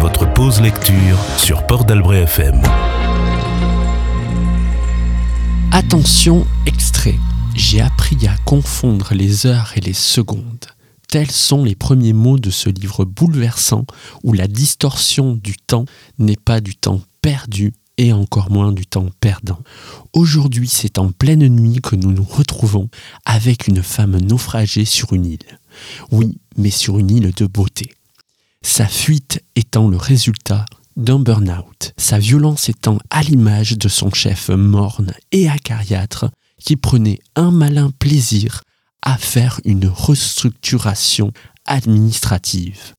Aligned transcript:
Votre 0.00 0.32
pause 0.32 0.62
lecture 0.62 1.18
sur 1.36 1.66
Port 1.66 1.84
d'Albret 1.84 2.22
FM. 2.22 2.62
Attention, 5.72 6.46
extrait. 6.64 7.16
J'ai 7.54 7.82
appris 7.82 8.26
à 8.26 8.34
confondre 8.46 9.12
les 9.12 9.46
heures 9.46 9.72
et 9.76 9.80
les 9.80 9.92
secondes. 9.92 10.64
Tels 11.08 11.30
sont 11.30 11.64
les 11.64 11.74
premiers 11.74 12.14
mots 12.14 12.38
de 12.38 12.48
ce 12.48 12.70
livre 12.70 13.04
bouleversant 13.04 13.84
où 14.22 14.32
la 14.32 14.46
distorsion 14.46 15.34
du 15.34 15.56
temps 15.56 15.84
n'est 16.18 16.36
pas 16.36 16.60
du 16.62 16.74
temps 16.74 17.02
perdu 17.20 17.74
et 17.98 18.14
encore 18.14 18.50
moins 18.50 18.72
du 18.72 18.86
temps 18.86 19.10
perdant. 19.20 19.58
Aujourd'hui, 20.14 20.68
c'est 20.68 20.98
en 20.98 21.10
pleine 21.10 21.46
nuit 21.48 21.80
que 21.82 21.96
nous 21.96 22.12
nous 22.12 22.24
retrouvons 22.24 22.88
avec 23.26 23.68
une 23.68 23.82
femme 23.82 24.18
naufragée 24.18 24.86
sur 24.86 25.12
une 25.12 25.26
île. 25.26 25.58
Oui, 26.10 26.38
mais 26.56 26.70
sur 26.70 26.98
une 26.98 27.10
île 27.10 27.32
de 27.34 27.46
beauté. 27.46 27.90
Sa 28.62 28.86
fuite 28.86 29.42
étant 29.56 29.88
le 29.88 29.96
résultat 29.96 30.66
d'un 30.96 31.18
burn-out, 31.18 31.92
sa 31.96 32.18
violence 32.18 32.68
étant 32.68 32.98
à 33.10 33.22
l'image 33.22 33.78
de 33.78 33.88
son 33.88 34.10
chef 34.12 34.48
morne 34.48 35.12
et 35.32 35.48
acariâtre 35.48 36.30
qui 36.58 36.76
prenait 36.76 37.20
un 37.36 37.50
malin 37.50 37.90
plaisir 37.98 38.62
à 39.02 39.16
faire 39.16 39.60
une 39.64 39.86
restructuration 39.86 41.32
administrative 41.66 42.94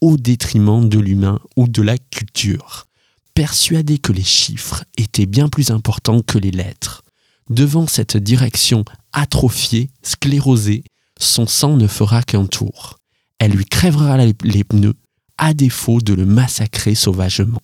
au 0.00 0.16
détriment 0.16 0.88
de 0.88 0.98
l'humain 0.98 1.40
ou 1.56 1.68
de 1.68 1.82
la 1.82 1.98
culture 1.98 2.86
persuadé 3.34 3.98
que 3.98 4.12
les 4.12 4.22
chiffres 4.22 4.84
étaient 4.98 5.26
bien 5.26 5.48
plus 5.48 5.70
importants 5.70 6.20
que 6.20 6.38
les 6.38 6.50
lettres. 6.50 7.02
Devant 7.48 7.86
cette 7.86 8.16
direction 8.16 8.84
atrophiée, 9.12 9.90
sclérosée, 10.02 10.84
son 11.18 11.46
sang 11.46 11.76
ne 11.76 11.86
fera 11.86 12.22
qu'un 12.22 12.46
tour. 12.46 12.99
Elle 13.40 13.50
lui 13.50 13.64
crèvera 13.64 14.16
les 14.16 14.64
pneus, 14.64 14.94
à 15.36 15.52
défaut 15.52 16.00
de 16.00 16.14
le 16.14 16.24
massacrer 16.24 16.94
sauvagement. 16.94 17.60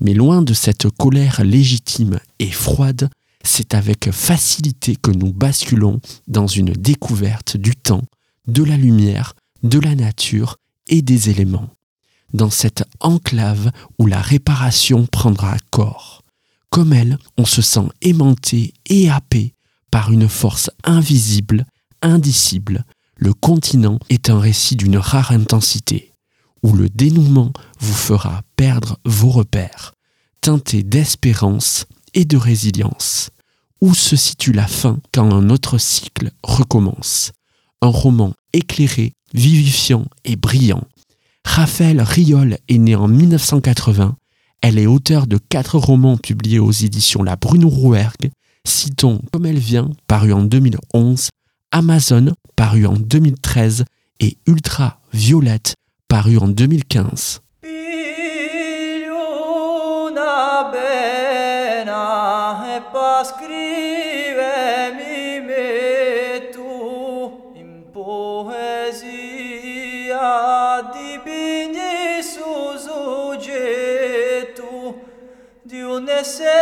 Mais 0.00 0.14
loin 0.14 0.40
de 0.40 0.54
cette 0.54 0.88
colère 0.88 1.44
légitime 1.44 2.18
et 2.38 2.50
froide, 2.50 3.10
c'est 3.44 3.74
avec 3.74 4.10
facilité 4.10 4.96
que 4.96 5.10
nous 5.10 5.34
basculons 5.34 6.00
dans 6.26 6.46
une 6.46 6.72
découverte 6.72 7.58
du 7.58 7.76
temps, 7.76 8.04
de 8.46 8.62
la 8.62 8.78
lumière, 8.78 9.34
de 9.62 9.78
la 9.78 9.94
nature 9.94 10.56
et 10.86 11.02
des 11.02 11.28
éléments 11.28 11.68
dans 12.32 12.50
cette 12.50 12.84
enclave 13.00 13.70
où 13.98 14.06
la 14.06 14.20
réparation 14.20 15.06
prendra 15.06 15.56
corps. 15.70 16.22
Comme 16.70 16.92
elle, 16.92 17.18
on 17.36 17.44
se 17.44 17.62
sent 17.62 17.88
aimanté 18.02 18.74
et 18.86 19.08
happé 19.08 19.54
par 19.90 20.12
une 20.12 20.28
force 20.28 20.70
invisible, 20.84 21.64
indicible. 22.02 22.84
Le 23.18 23.34
continent 23.34 23.98
est 24.10 24.30
un 24.30 24.38
récit 24.38 24.76
d'une 24.76 24.96
rare 24.96 25.32
intensité, 25.32 26.12
où 26.62 26.72
le 26.72 26.88
dénouement 26.88 27.52
vous 27.80 27.94
fera 27.94 28.42
perdre 28.56 28.98
vos 29.04 29.30
repères, 29.30 29.94
teinté 30.40 30.84
d'espérance 30.84 31.86
et 32.14 32.24
de 32.24 32.36
résilience. 32.36 33.30
Où 33.80 33.92
se 33.92 34.14
situe 34.14 34.52
la 34.52 34.66
fin 34.66 34.98
quand 35.12 35.32
un 35.32 35.50
autre 35.50 35.78
cycle 35.78 36.30
recommence? 36.44 37.32
Un 37.82 37.88
roman 37.88 38.34
éclairé, 38.52 39.12
vivifiant 39.34 40.04
et 40.24 40.36
brillant, 40.36 40.84
Raphaël 41.44 42.00
Riol 42.02 42.58
est 42.68 42.78
née 42.78 42.94
en 42.94 43.08
1980. 43.08 44.16
Elle 44.60 44.78
est 44.78 44.86
auteure 44.86 45.26
de 45.26 45.38
quatre 45.38 45.78
romans 45.78 46.16
publiés 46.16 46.58
aux 46.58 46.70
éditions 46.70 47.22
La 47.22 47.36
Bruno 47.36 47.68
Rouergue. 47.68 48.30
Citons 48.66 49.20
Comme 49.32 49.46
elle 49.46 49.58
vient, 49.58 49.90
paru 50.06 50.32
en 50.32 50.42
2011, 50.42 51.30
Amazon, 51.70 52.32
paru 52.56 52.86
en 52.86 52.94
2013, 52.94 53.84
et 54.20 54.36
Ultra 54.46 55.00
Violette, 55.12 55.74
paru 56.08 56.38
en 56.38 56.48
2015. 56.48 57.40
più 75.78 76.57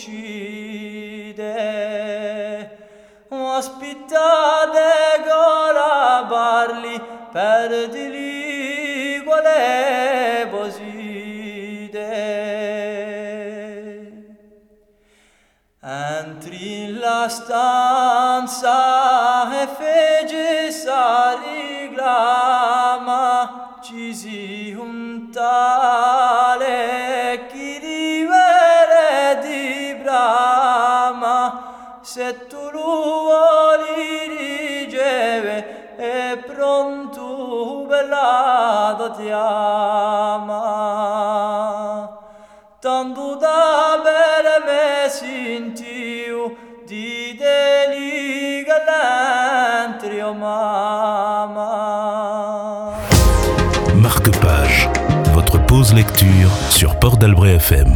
Ospitade 3.29 4.93
gola 5.25 5.95
barli 6.29 6.97
perdili 7.31 8.46
voside 10.49 11.15
Antri 15.81 16.93
la 16.93 17.27
stanza 17.29 18.73
e 19.61 19.67
fece 19.67 20.71
sali 20.71 21.89
glama 21.93 23.79
ci 23.81 24.13
si 24.13 24.75
un 24.77 25.29
tale 25.31 26.75
chi 27.47 27.77
rivere 27.77 29.39
di 29.41 29.95
brama. 30.01 31.99
Se 32.01 32.47
tu 32.47 32.69
lui 32.71 33.26
galantrio 48.65 50.33
mama. 50.33 51.71
Marque-page, 53.95 54.89
votre 55.33 55.57
pause 55.65 55.93
lecture 55.93 56.51
sur 56.69 56.97
Port 56.99 57.17
d'Albret 57.17 57.55
FM. 57.55 57.93